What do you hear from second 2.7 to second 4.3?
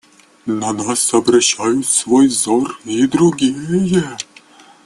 и другие.